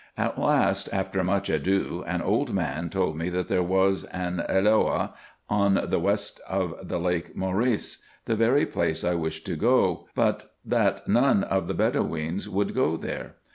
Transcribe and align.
At 0.17 0.39
last, 0.41 0.89
after 0.91 1.23
much 1.23 1.47
ado, 1.47 2.03
an 2.07 2.23
old 2.23 2.51
man 2.55 2.89
told 2.89 3.15
me 3.19 3.29
that 3.29 3.47
there 3.49 3.61
was 3.61 4.03
an 4.05 4.43
Eloah 4.49 5.13
on 5.47 5.79
the 5.91 5.99
west 5.99 6.41
of 6.49 6.73
the 6.81 6.97
Lake 6.99 7.35
Mceris, 7.35 7.99
the 8.25 8.35
very 8.35 8.65
place 8.65 9.03
I 9.03 9.13
wished 9.13 9.45
to 9.45 9.55
go 9.55 9.95
to, 9.95 10.09
but 10.15 10.53
that 10.65 11.07
none 11.07 11.43
of 11.43 11.67
the 11.67 11.75
Bedoweens 11.75 12.47
would 12.49 12.73
go 12.73 12.97
there. 12.97 13.35